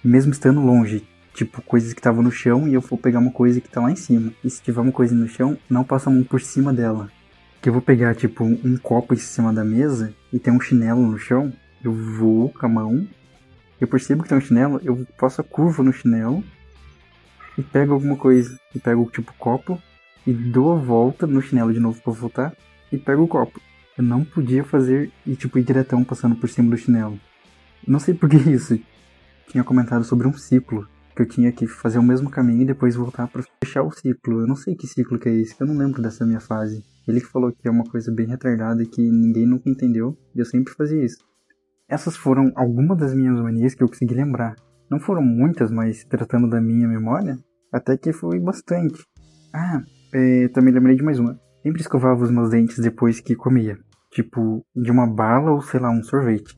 Mesmo 0.04 0.32
estando 0.32 0.62
longe. 0.62 1.06
Tipo, 1.34 1.62
coisas 1.62 1.94
que 1.94 2.00
estavam 2.00 2.24
no 2.24 2.32
chão 2.32 2.68
e 2.68 2.74
eu 2.74 2.82
vou 2.82 2.98
pegar 2.98 3.20
uma 3.20 3.32
coisa 3.32 3.62
que 3.62 3.70
tá 3.70 3.82
lá 3.82 3.92
em 3.92 3.96
cima. 3.96 4.32
E 4.44 4.50
se 4.50 4.62
tiver 4.62 4.82
uma 4.82 4.92
coisa 4.92 5.14
no 5.14 5.28
chão, 5.28 5.58
não 5.70 5.84
passo 5.84 6.10
a 6.10 6.12
mão 6.12 6.24
por 6.24 6.42
cima 6.42 6.74
dela. 6.74 7.12
Que 7.62 7.70
eu 7.70 7.74
vou 7.74 7.82
pegar, 7.82 8.16
tipo, 8.16 8.44
um 8.44 8.78
copo 8.78 9.14
em 9.14 9.18
cima 9.18 9.54
da 9.54 9.64
mesa 9.64 10.14
e 10.32 10.40
tem 10.40 10.54
um 10.54 10.60
chinelo 10.60 11.02
no 11.02 11.18
chão. 11.18 11.52
Eu 11.84 11.94
vou 11.94 12.50
com 12.50 12.66
a 12.66 12.70
mão 12.70 13.08
eu 13.80 13.88
percebo 13.88 14.24
que 14.24 14.30
tem 14.30 14.38
um 14.38 14.42
chinelo, 14.42 14.82
eu 14.84 15.06
faço 15.20 15.40
a 15.40 15.44
curva 15.44 15.84
no 15.84 15.94
chinelo 15.94 16.44
e 17.58 17.62
pego 17.62 17.94
alguma 17.94 18.16
coisa. 18.16 18.60
E 18.74 18.80
pego 18.80 19.10
tipo 19.12 19.34
copo 19.38 19.82
e 20.26 20.34
dou 20.34 20.74
a 20.74 20.76
volta 20.76 21.28
no 21.28 21.42
chinelo 21.42 21.72
de 21.72 21.80
novo 21.80 22.02
pra 22.02 22.12
voltar 22.12 22.54
e 22.92 22.98
pego 22.98 23.24
o 23.24 23.28
copo. 23.28 23.62
Eu 23.98 24.04
não 24.04 24.24
podia 24.24 24.64
fazer 24.64 25.12
e 25.26 25.36
tipo 25.36 25.58
ir 25.58 25.64
diretão 25.64 26.04
passando 26.04 26.36
por 26.36 26.48
cima 26.48 26.70
do 26.70 26.78
chinelo. 26.78 27.20
Não 27.88 28.00
sei 28.00 28.14
por 28.14 28.30
que 28.30 28.38
isso. 28.50 28.80
Tinha 29.48 29.64
comentado 29.64 30.04
sobre 30.04 30.28
um 30.28 30.34
ciclo. 30.34 30.88
Que 31.16 31.24
eu 31.24 31.28
tinha 31.28 31.52
que 31.52 31.66
fazer 31.66 31.98
o 31.98 32.04
mesmo 32.04 32.30
caminho 32.30 32.62
e 32.62 32.66
depois 32.66 32.96
voltar 32.96 33.28
para 33.28 33.44
fechar 33.64 33.82
o 33.82 33.92
ciclo. 33.92 34.42
Eu 34.42 34.48
não 34.48 34.56
sei 34.56 34.76
que 34.76 34.86
ciclo 34.86 35.18
que 35.18 35.28
é 35.28 35.34
esse, 35.34 35.56
que 35.56 35.64
eu 35.64 35.68
não 35.68 35.76
lembro 35.76 36.00
dessa 36.00 36.24
minha 36.24 36.40
fase. 36.40 36.84
Ele 37.08 37.20
que 37.20 37.26
falou 37.26 37.52
que 37.52 37.68
é 37.68 37.72
uma 37.72 37.86
coisa 37.86 38.14
bem 38.14 38.28
retardada 38.28 38.86
que 38.86 39.02
ninguém 39.02 39.48
nunca 39.48 39.68
entendeu. 39.68 40.16
E 40.36 40.40
eu 40.40 40.46
sempre 40.46 40.76
fazia 40.76 41.04
isso. 41.04 41.18
Essas 41.90 42.16
foram 42.16 42.52
algumas 42.56 43.00
das 43.00 43.16
minhas 43.16 43.40
manias 43.42 43.74
que 43.74 43.82
eu 43.82 43.88
consegui 43.88 44.14
lembrar. 44.14 44.56
Não 44.92 45.00
foram 45.00 45.24
muitas, 45.24 45.72
mas 45.72 46.06
tratando 46.06 46.48
da 46.48 46.62
minha 46.62 46.88
memória, 46.88 47.40
até 47.74 47.98
que 47.98 48.14
foi 48.14 48.40
bastante. 48.40 49.04
Ah, 49.52 49.82
é, 50.14 50.50
também 50.50 50.74
lembrei 50.74 50.96
de 50.96 51.04
mais 51.04 51.18
uma. 51.18 51.40
Sempre 51.64 51.82
escovava 51.82 52.24
os 52.24 52.30
meus 52.30 52.52
dentes 52.52 52.78
depois 52.78 53.20
que 53.20 53.36
comia. 53.36 53.80
Tipo, 54.12 54.66
de 54.76 54.92
uma 54.92 55.08
bala 55.08 55.52
ou 55.52 55.62
sei 55.62 55.80
lá, 55.80 55.90
um 55.90 56.04
sorvete. 56.04 56.58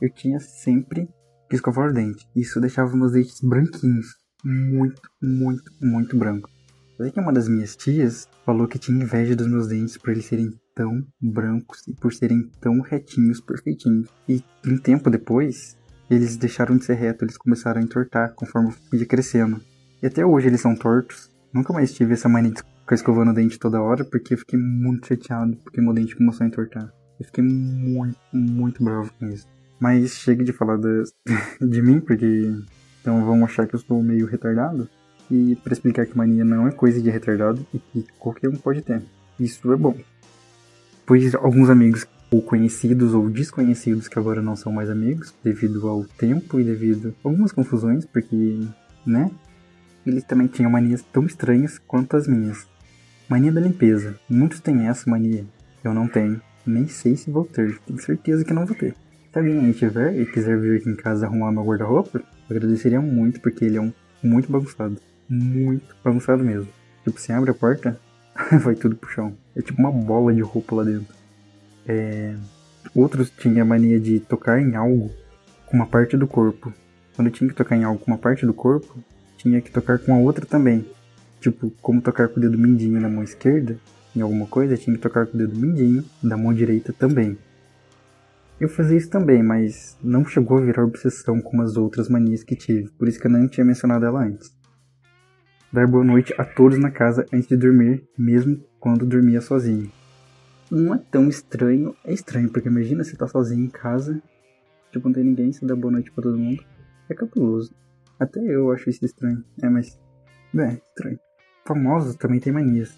Eu 0.00 0.10
tinha 0.10 0.40
sempre 0.40 1.08
que 1.48 1.56
escovar 1.56 1.90
o 1.90 1.92
dente. 1.92 2.26
Isso 2.34 2.60
deixava 2.60 2.96
meus 2.96 3.12
dentes 3.12 3.40
branquinhos. 3.40 4.16
Muito, 4.44 5.00
muito, 5.22 5.70
muito 5.80 6.16
branco. 6.16 6.50
Sei 6.96 7.10
que 7.10 7.20
uma 7.20 7.32
das 7.32 7.48
minhas 7.48 7.76
tias 7.76 8.28
falou 8.44 8.66
que 8.66 8.78
tinha 8.78 9.02
inveja 9.02 9.36
dos 9.36 9.46
meus 9.46 9.68
dentes 9.68 9.96
por 9.96 10.10
eles 10.10 10.24
serem 10.24 10.52
tão 10.74 11.06
brancos 11.20 11.86
e 11.86 11.94
por 11.94 12.12
serem 12.12 12.50
tão 12.60 12.80
retinhos, 12.80 13.40
perfeitinhos. 13.40 14.08
E 14.28 14.42
um 14.66 14.78
tempo 14.78 15.10
depois, 15.10 15.76
eles 16.10 16.36
deixaram 16.36 16.76
de 16.76 16.84
ser 16.84 16.94
retos, 16.94 17.22
eles 17.22 17.36
começaram 17.36 17.80
a 17.80 17.84
entortar 17.84 18.34
conforme 18.34 18.74
ia 18.92 19.06
crescendo. 19.06 19.60
E 20.02 20.06
até 20.06 20.24
hoje 20.24 20.48
eles 20.48 20.60
são 20.60 20.74
tortos. 20.74 21.30
Nunca 21.52 21.72
mais 21.72 21.92
tive 21.92 22.14
essa 22.14 22.28
mania 22.28 22.52
de 22.52 22.62
ficar 22.82 22.94
escovando 22.94 23.30
o 23.30 23.34
dente 23.34 23.58
toda 23.58 23.80
hora, 23.80 24.04
porque 24.04 24.34
eu 24.34 24.38
fiquei 24.38 24.58
muito 24.58 25.06
chateado, 25.06 25.56
porque 25.56 25.80
meu 25.80 25.92
dente 25.92 26.14
começou 26.14 26.44
a 26.44 26.48
entortar. 26.48 26.92
Eu 27.18 27.26
fiquei 27.26 27.42
muito, 27.42 28.18
muito 28.32 28.82
bravo 28.82 29.12
com 29.18 29.26
isso. 29.28 29.46
Mas 29.80 30.12
chega 30.12 30.44
de 30.44 30.52
falar 30.52 30.76
de, 30.76 31.04
de 31.60 31.82
mim, 31.82 32.00
porque 32.00 32.52
então 33.00 33.24
vão 33.24 33.44
achar 33.44 33.66
que 33.66 33.74
eu 33.74 33.80
sou 33.80 34.02
meio 34.02 34.26
retardado. 34.26 34.88
E 35.30 35.56
para 35.56 35.72
explicar 35.72 36.06
que 36.06 36.16
mania 36.16 36.44
não 36.44 36.68
é 36.68 36.72
coisa 36.72 37.00
de 37.00 37.10
retardado 37.10 37.66
e 37.72 37.78
que 37.78 38.06
qualquer 38.18 38.48
um 38.48 38.56
pode 38.56 38.82
ter. 38.82 39.02
Isso 39.40 39.72
é 39.72 39.76
bom 39.76 39.96
pois 41.06 41.34
alguns 41.34 41.68
amigos 41.68 42.06
ou 42.30 42.40
conhecidos 42.40 43.12
ou 43.12 43.28
desconhecidos 43.28 44.08
que 44.08 44.18
agora 44.18 44.40
não 44.40 44.56
são 44.56 44.72
mais 44.72 44.88
amigos 44.88 45.34
devido 45.44 45.86
ao 45.86 46.04
tempo 46.04 46.58
e 46.58 46.64
devido 46.64 47.14
a 47.22 47.28
algumas 47.28 47.52
confusões, 47.52 48.06
porque, 48.06 48.60
né? 49.04 49.30
Eles 50.06 50.24
também 50.24 50.46
tinham 50.46 50.70
manias 50.70 51.02
tão 51.12 51.26
estranhas 51.26 51.78
quanto 51.78 52.16
as 52.16 52.26
minhas. 52.26 52.66
Mania 53.28 53.52
da 53.52 53.60
limpeza. 53.60 54.18
Muitos 54.28 54.60
têm 54.60 54.88
essa 54.88 55.10
mania. 55.10 55.44
Eu 55.82 55.94
não 55.94 56.06
tenho. 56.06 56.40
Nem 56.66 56.86
sei 56.86 57.16
se 57.16 57.30
vou 57.30 57.44
ter. 57.44 57.78
Tenho 57.86 58.00
certeza 58.00 58.44
que 58.44 58.52
não 58.52 58.66
vou 58.66 58.76
ter. 58.76 58.94
Se 59.32 59.38
alguém 59.38 59.58
aí 59.58 59.72
tiver 59.72 60.20
e 60.20 60.26
quiser 60.26 60.58
vir 60.58 60.80
aqui 60.80 60.90
em 60.90 60.94
casa 60.94 61.26
arrumar 61.26 61.50
meu 61.50 61.64
guarda-roupa, 61.64 62.18
eu 62.18 62.56
agradeceria 62.56 63.00
muito, 63.00 63.40
porque 63.40 63.64
ele 63.64 63.78
é 63.78 63.80
um 63.80 63.92
muito 64.22 64.52
bagunçado. 64.52 64.98
Muito 65.28 65.96
bagunçado 66.04 66.44
mesmo. 66.44 66.68
Tipo, 67.02 67.18
você 67.18 67.32
abre 67.32 67.50
a 67.50 67.54
porta, 67.54 67.98
vai 68.62 68.74
tudo 68.74 68.94
pro 68.94 69.10
chão. 69.10 69.34
É 69.56 69.62
tipo 69.62 69.80
uma 69.80 69.90
bola 69.90 70.32
de 70.34 70.42
roupa 70.42 70.76
lá 70.76 70.84
dentro. 70.84 71.14
É... 71.86 72.34
Outros 72.94 73.30
tinham 73.30 73.62
a 73.62 73.64
mania 73.64 73.98
de 73.98 74.20
tocar 74.20 74.60
em 74.60 74.76
algo 74.76 75.10
com 75.66 75.76
uma 75.76 75.86
parte 75.86 76.16
do 76.16 76.26
corpo. 76.26 76.72
Quando 77.16 77.30
tinha 77.30 77.48
que 77.48 77.56
tocar 77.56 77.76
em 77.76 77.84
algo 77.84 77.98
com 77.98 78.10
uma 78.10 78.18
parte 78.18 78.44
do 78.44 78.52
corpo, 78.52 79.02
tinha 79.38 79.60
que 79.60 79.70
tocar 79.70 79.98
com 79.98 80.14
a 80.14 80.18
outra 80.18 80.44
também. 80.44 80.84
Tipo, 81.42 81.70
como 81.82 82.00
tocar 82.00 82.28
com 82.28 82.38
o 82.38 82.40
dedo 82.40 82.56
mindinho 82.56 83.00
na 83.00 83.08
mão 83.08 83.22
esquerda, 83.22 83.76
em 84.14 84.20
alguma 84.20 84.46
coisa, 84.46 84.76
tinha 84.76 84.94
que 84.96 85.02
tocar 85.02 85.26
com 85.26 85.34
o 85.34 85.38
dedo 85.38 85.58
mindinho 85.58 86.04
da 86.22 86.36
mão 86.36 86.54
direita 86.54 86.92
também. 86.92 87.36
Eu 88.60 88.68
fazia 88.68 88.96
isso 88.96 89.10
também, 89.10 89.42
mas 89.42 89.98
não 90.02 90.24
chegou 90.24 90.58
a 90.58 90.60
virar 90.60 90.84
obsessão 90.84 91.40
como 91.40 91.62
as 91.62 91.76
outras 91.76 92.08
manias 92.08 92.44
que 92.44 92.54
tive, 92.54 92.88
por 92.90 93.08
isso 93.08 93.18
que 93.18 93.26
eu 93.26 93.30
não 93.30 93.48
tinha 93.48 93.64
mencionado 93.64 94.06
ela 94.06 94.24
antes 94.24 94.54
dar 95.72 95.86
boa 95.86 96.04
noite 96.04 96.34
a 96.36 96.44
todos 96.44 96.78
na 96.78 96.90
casa 96.90 97.26
antes 97.32 97.48
de 97.48 97.56
dormir, 97.56 98.06
mesmo 98.16 98.62
quando 98.78 99.06
dormia 99.06 99.40
sozinho. 99.40 99.90
Não 100.70 100.94
é 100.94 100.98
tão 101.10 101.28
estranho, 101.28 101.96
é 102.04 102.12
estranho, 102.12 102.50
porque 102.50 102.68
imagina 102.68 103.02
você 103.02 103.16
tá 103.16 103.26
sozinho 103.26 103.64
em 103.64 103.70
casa, 103.70 104.22
tipo, 104.90 105.08
não 105.08 105.14
tem 105.14 105.24
ninguém, 105.24 105.50
você 105.50 105.64
dá 105.64 105.74
boa 105.74 105.92
noite 105.92 106.12
pra 106.12 106.22
todo 106.22 106.36
mundo. 106.36 106.62
É 107.08 107.14
capuloso. 107.14 107.74
Até 108.20 108.40
eu 108.40 108.70
acho 108.70 108.90
isso 108.90 109.04
estranho. 109.04 109.42
É, 109.62 109.68
mas. 109.68 109.98
É, 110.56 110.74
estranho. 110.74 111.18
Famosos 111.64 112.16
também 112.16 112.40
tem 112.40 112.52
manias. 112.52 112.92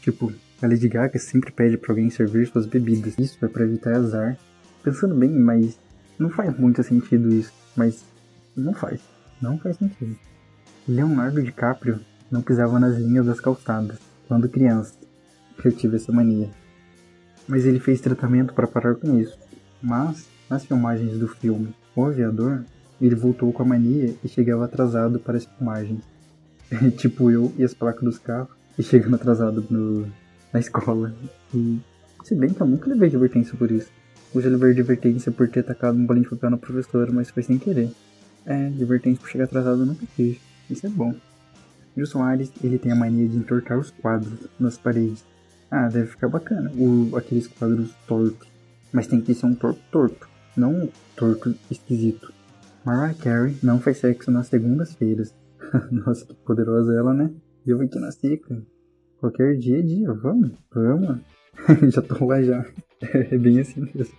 Tipo, 0.00 0.32
a 0.62 0.66
Lady 0.66 0.88
Gaga 0.88 1.18
sempre 1.18 1.50
pede 1.50 1.76
pra 1.76 1.92
alguém 1.92 2.10
servir 2.10 2.46
suas 2.46 2.66
bebidas. 2.66 3.18
Isso 3.18 3.44
é 3.44 3.48
pra 3.48 3.64
evitar 3.64 3.96
azar. 3.96 4.38
Pensando 4.82 5.14
bem, 5.14 5.30
mas 5.30 5.78
não 6.18 6.30
faz 6.30 6.56
muito 6.56 6.82
sentido 6.82 7.32
isso. 7.32 7.52
Mas 7.76 8.04
não 8.56 8.72
faz. 8.72 9.00
Não 9.40 9.58
faz 9.58 9.76
sentido. 9.76 10.16
Leonardo 10.86 11.42
DiCaprio 11.42 12.00
não 12.30 12.42
pisava 12.42 12.78
nas 12.78 12.96
linhas 12.96 13.26
das 13.26 13.40
calçadas, 13.40 13.98
quando 14.28 14.48
criança. 14.48 14.94
Eu 15.64 15.72
tive 15.72 15.96
essa 15.96 16.12
mania. 16.12 16.50
Mas 17.48 17.64
ele 17.64 17.80
fez 17.80 18.00
tratamento 18.00 18.54
para 18.54 18.66
parar 18.66 18.94
com 18.94 19.18
isso. 19.18 19.38
Mas, 19.82 20.28
nas 20.48 20.64
filmagens 20.64 21.18
do 21.18 21.28
filme 21.28 21.74
O 21.96 22.04
Aviador, 22.04 22.64
ele 23.00 23.14
voltou 23.14 23.52
com 23.52 23.62
a 23.62 23.66
mania 23.66 24.14
e 24.22 24.28
chegava 24.28 24.64
atrasado 24.64 25.18
para 25.18 25.36
as 25.36 25.44
filmagens. 25.44 26.13
tipo 26.96 27.30
eu 27.30 27.52
e 27.56 27.64
as 27.64 27.74
placas 27.74 28.02
dos 28.02 28.18
carros, 28.18 28.50
e 28.78 28.82
chegando 28.82 29.14
atrasado 29.16 29.64
no, 29.70 30.06
na 30.52 30.60
escola. 30.60 31.14
E, 31.54 31.80
se 32.22 32.34
bem 32.34 32.50
que 32.50 32.60
eu 32.60 32.66
nunca 32.66 32.88
levei 32.88 33.08
advertência 33.08 33.56
por 33.56 33.70
isso. 33.70 33.90
Eu 34.34 34.40
já 34.40 34.48
levei 34.48 34.72
advertência 34.72 35.30
por 35.30 35.48
ter 35.48 35.60
atacado 35.60 35.96
um 35.96 36.06
bolinho 36.06 36.24
de 36.24 36.30
papel 36.30 36.50
na 36.50 36.56
professora, 36.56 37.12
mas 37.12 37.30
foi 37.30 37.42
sem 37.42 37.58
querer. 37.58 37.90
É, 38.46 38.66
advertência 38.66 39.20
por 39.20 39.28
chegar 39.28 39.44
atrasado 39.44 39.80
eu 39.80 39.86
nunca 39.86 40.06
fiz. 40.16 40.38
Isso 40.68 40.86
é 40.86 40.90
bom. 40.90 41.14
O 41.96 42.06
Soares, 42.06 42.50
ele 42.62 42.78
tem 42.78 42.90
a 42.90 42.96
mania 42.96 43.28
de 43.28 43.36
entortar 43.36 43.78
os 43.78 43.90
quadros 43.90 44.48
nas 44.58 44.76
paredes. 44.76 45.24
Ah, 45.70 45.88
deve 45.88 46.08
ficar 46.08 46.28
bacana, 46.28 46.72
o, 46.72 47.16
aqueles 47.16 47.46
quadros 47.46 47.94
tortos. 48.06 48.48
Mas 48.92 49.06
tem 49.06 49.20
que 49.20 49.34
ser 49.34 49.46
um 49.46 49.54
torto 49.54 49.80
torto, 49.90 50.28
não 50.56 50.72
um 50.72 50.88
torto 51.16 51.54
esquisito. 51.70 52.32
Mariah 52.84 53.14
Carey 53.14 53.56
não 53.62 53.80
faz 53.80 53.98
sexo 53.98 54.30
nas 54.30 54.48
segundas-feiras. 54.48 55.32
Nossa, 55.90 56.26
que 56.26 56.34
poderosa 56.34 56.94
ela, 56.94 57.12
né? 57.12 57.30
Eu 57.66 57.80
aqui 57.80 57.98
na 57.98 58.10
seca. 58.10 58.62
Qualquer 59.18 59.56
dia 59.56 59.78
é 59.78 59.82
dia, 59.82 60.12
vamos, 60.12 60.52
vamos. 60.72 61.18
já 61.92 62.02
tô 62.02 62.24
lá 62.26 62.42
já. 62.42 62.64
É 63.12 63.36
bem 63.36 63.60
assim 63.60 63.82
mesmo. 63.94 64.16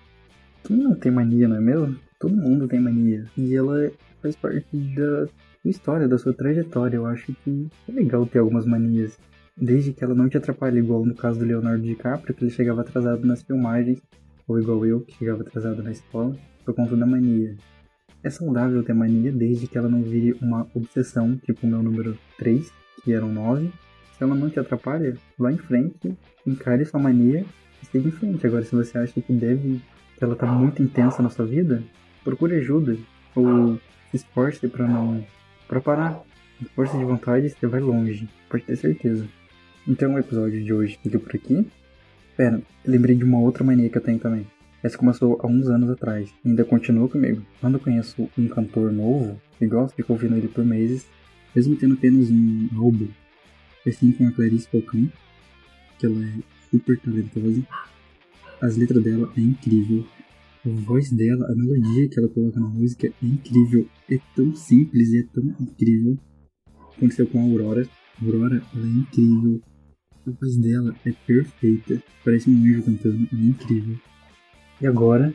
Quem 0.64 0.78
não 0.78 0.94
tem 0.94 1.12
mania, 1.12 1.48
não 1.48 1.56
é 1.56 1.60
mesmo? 1.60 1.98
Todo 2.20 2.36
mundo 2.36 2.68
tem 2.68 2.80
mania. 2.80 3.26
E 3.36 3.56
ela 3.56 3.92
faz 4.22 4.36
parte 4.36 4.68
da 4.96 5.28
história, 5.68 6.08
da 6.08 6.20
sua 6.20 6.34
trajetória. 6.34 6.98
Eu 6.98 7.08
acho 7.08 7.34
que 7.34 7.68
é 7.90 7.92
legal 7.92 8.28
ter 8.28 8.40
algumas 8.40 8.64
manias. 8.64 9.18
Desde 9.58 9.92
que 9.92 10.04
ela 10.04 10.14
não 10.14 10.30
te 10.30 10.38
atrapalhe, 10.38 10.80
igual 10.80 11.04
no 11.04 11.16
caso 11.16 11.40
do 11.40 11.46
Leonardo 11.46 11.82
DiCaprio, 11.82 12.36
que 12.36 12.44
ele 12.44 12.52
chegava 12.52 12.82
atrasado 12.82 13.26
nas 13.26 13.42
filmagens, 13.42 14.00
ou 14.48 14.60
igual 14.60 14.86
eu, 14.86 15.02
que 15.02 15.18
chegava 15.18 15.42
atrasado 15.42 15.82
na 15.82 15.92
escola, 15.92 16.36
por 16.64 16.76
conta 16.76 16.96
da 16.96 17.08
mania. 17.08 17.56
É 18.26 18.30
saudável 18.32 18.82
ter 18.82 18.96
mania 18.96 19.32
desde 19.32 19.68
que 19.68 19.78
ela 19.78 19.88
não 19.88 20.02
vire 20.02 20.36
uma 20.42 20.68
obsessão, 20.74 21.38
tipo 21.46 21.68
o 21.68 21.70
meu 21.70 21.84
número 21.84 22.18
3, 22.40 22.74
que 23.04 23.14
eram 23.14 23.32
9. 23.32 23.72
Se 24.18 24.24
ela 24.24 24.34
não 24.34 24.50
te 24.50 24.60
atrapalha, 24.60 25.16
vá 25.38 25.52
em 25.52 25.58
frente, 25.58 26.18
encare 26.44 26.84
sua 26.86 27.00
mania 27.00 27.46
e 27.84 27.86
siga 27.86 28.08
em 28.08 28.12
frente. 28.12 28.48
Agora, 28.48 28.66
se 28.66 28.76
você 28.76 28.98
acha 28.98 29.22
que 29.22 29.32
deve, 29.32 29.80
que 30.18 30.24
ela 30.24 30.36
tá 30.36 30.48
muito 30.48 30.82
intensa 30.82 31.22
na 31.22 31.30
sua 31.30 31.46
vida, 31.46 31.84
procure 32.24 32.56
ajuda. 32.56 32.98
Ou 33.36 33.76
se 34.10 34.16
esforce 34.16 34.68
para 34.68 34.88
não. 34.88 35.24
para 35.68 35.80
parar. 35.80 36.20
Força 36.74 36.98
de 36.98 37.04
vontade, 37.04 37.50
você 37.50 37.68
vai 37.68 37.80
longe, 37.80 38.28
pode 38.50 38.64
ter 38.64 38.76
certeza. 38.76 39.28
Então 39.88 40.16
o 40.16 40.18
episódio 40.18 40.64
de 40.64 40.74
hoje 40.74 40.98
fica 41.04 41.20
por 41.20 41.36
aqui. 41.36 41.68
Pera, 42.36 42.60
lembrei 42.84 43.16
de 43.16 43.24
uma 43.24 43.40
outra 43.40 43.64
mania 43.64 43.88
que 43.88 44.00
eu 44.00 44.02
tenho 44.02 44.18
também. 44.18 44.48
Essa 44.86 45.00
começou 45.00 45.40
há 45.42 45.48
uns 45.48 45.68
anos 45.68 45.90
atrás 45.90 46.32
e 46.46 46.50
ainda 46.50 46.64
continua 46.64 47.10
comigo. 47.10 47.44
Quando 47.60 47.74
eu 47.74 47.80
conheço 47.80 48.30
um 48.38 48.48
cantor 48.48 48.92
novo 48.92 49.42
e 49.60 49.66
gosto, 49.66 49.96
fico 49.96 50.14
ouvindo 50.14 50.36
ele 50.36 50.48
por 50.48 50.64
meses, 50.64 51.08
mesmo 51.56 51.76
tendo 51.76 51.96
apenas 51.96 52.30
um 52.30 52.70
álbum. 52.78 53.08
Assim 53.88 54.12
com 54.12 54.28
a 54.28 54.32
Clarice 54.32 54.68
Falcão, 54.68 55.12
que 55.98 56.06
ela 56.06 56.24
é 56.24 56.34
super 56.70 57.00
talentosa. 57.00 57.64
As 58.62 58.78
letras 58.78 59.04
dela 59.04 59.34
é 59.36 59.42
incrível. 59.42 60.06
A 60.64 60.70
voz 60.70 61.10
dela, 61.10 61.52
a 61.52 61.56
melodia 61.56 62.08
que 62.08 62.20
ela 62.20 62.30
coloca 62.30 62.60
na 62.60 62.68
música 62.68 63.08
é 63.08 63.12
incrível. 63.24 63.90
É 64.08 64.20
tão 64.36 64.56
simples 64.56 65.10
e 65.10 65.18
é 65.18 65.24
tão 65.34 65.46
incrível. 65.60 66.16
Aconteceu 66.96 67.26
com 67.26 67.40
a 67.40 67.42
Aurora. 67.42 67.90
A 68.22 68.24
Aurora, 68.24 68.62
ela 68.76 68.86
é 68.86 68.90
incrível. 68.90 69.60
A 70.28 70.30
voz 70.30 70.56
dela 70.58 70.96
é 71.04 71.12
perfeita. 71.26 72.04
Parece 72.24 72.52
um 72.52 72.54
anjo 72.54 72.84
cantando. 72.84 73.28
É 73.34 73.36
incrível. 73.36 73.98
E 74.82 74.88
agora, 74.88 75.34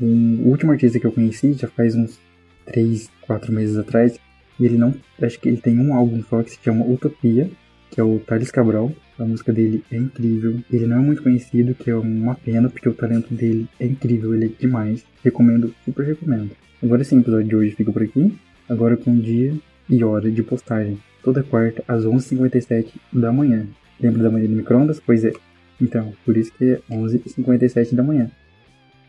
um, 0.00 0.42
o 0.44 0.48
último 0.48 0.72
artista 0.72 0.98
que 0.98 1.06
eu 1.06 1.12
conheci 1.12 1.52
já 1.54 1.68
faz 1.68 1.94
uns 1.94 2.18
3, 2.66 3.10
4 3.22 3.52
meses 3.52 3.76
atrás. 3.76 4.18
E 4.58 4.64
ele 4.64 4.76
não. 4.76 4.94
Acho 5.20 5.38
que 5.38 5.48
ele 5.48 5.58
tem 5.58 5.78
um 5.78 5.94
álbum 5.94 6.22
só 6.22 6.42
que 6.42 6.50
se 6.50 6.58
chama 6.62 6.86
Utopia, 6.86 7.50
que 7.90 8.00
é 8.00 8.04
o 8.04 8.18
Thales 8.18 8.50
Cabral. 8.50 8.92
A 9.18 9.24
música 9.24 9.52
dele 9.52 9.82
é 9.90 9.96
incrível. 9.96 10.60
Ele 10.70 10.86
não 10.86 10.98
é 10.98 11.00
muito 11.00 11.22
conhecido, 11.22 11.74
que 11.74 11.90
é 11.90 11.96
uma 11.96 12.34
pena, 12.34 12.68
porque 12.68 12.88
o 12.88 12.94
talento 12.94 13.32
dele 13.34 13.68
é 13.80 13.86
incrível, 13.86 14.34
ele 14.34 14.46
é 14.46 14.50
demais. 14.60 15.04
Recomendo, 15.24 15.74
super 15.84 16.04
recomendo. 16.04 16.50
Agora 16.82 17.02
sim, 17.04 17.16
o 17.16 17.20
episódio 17.20 17.48
de 17.48 17.56
hoje 17.56 17.74
fica 17.74 17.92
por 17.92 18.02
aqui. 18.02 18.36
Agora 18.68 18.96
com 18.96 19.18
dia 19.18 19.54
e 19.88 20.02
hora 20.04 20.30
de 20.30 20.42
postagem. 20.42 20.98
Toda 21.22 21.42
quarta 21.42 21.82
às 21.88 22.04
11h57 22.04 22.92
da 23.12 23.32
manhã. 23.32 23.66
Lembra 24.00 24.22
da 24.22 24.30
manhã 24.30 24.46
do 24.46 24.56
microondas? 24.56 25.00
Pois 25.00 25.24
é. 25.24 25.32
Então, 25.80 26.12
por 26.24 26.36
isso 26.36 26.52
que 26.52 26.72
é 26.72 26.80
11h57 26.90 27.94
da 27.94 28.02
manhã. 28.02 28.30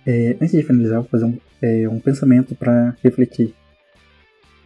É, 0.09 0.37
antes 0.41 0.51
de 0.51 0.63
finalizar, 0.63 1.01
vou 1.01 1.09
fazer 1.09 1.25
um, 1.25 1.37
é, 1.61 1.89
um 1.89 1.99
pensamento 1.99 2.55
para 2.55 2.95
refletir. 3.03 3.53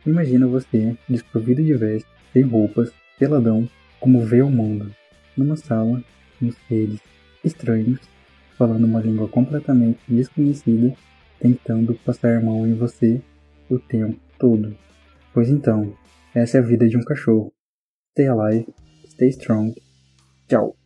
Imagina 0.05 0.45
você, 0.45 0.95
desprovido 1.09 1.63
de 1.63 1.73
vestes, 1.73 2.11
sem 2.31 2.43
roupas, 2.43 2.91
peladão, 3.17 3.67
como 3.99 4.23
vê 4.23 4.43
o 4.43 4.51
mundo, 4.51 4.93
numa 5.35 5.55
sala, 5.55 6.03
com 6.39 6.51
seres 6.67 6.99
estranhos, 7.43 7.99
falando 8.55 8.85
uma 8.85 9.01
língua 9.01 9.27
completamente 9.27 9.99
desconhecida, 10.07 10.93
tentando 11.39 11.95
passar 12.05 12.37
a 12.37 12.41
mão 12.41 12.67
em 12.67 12.75
você 12.75 13.19
o 13.67 13.79
tempo 13.79 14.19
todo. 14.37 14.77
Pois 15.33 15.49
então, 15.49 15.95
essa 16.35 16.57
é 16.57 16.59
a 16.59 16.63
vida 16.63 16.87
de 16.87 16.97
um 16.97 17.03
cachorro. 17.03 17.51
Stay 18.11 18.27
alive, 18.27 18.67
stay 19.07 19.29
strong. 19.29 19.73
Tchau. 20.47 20.80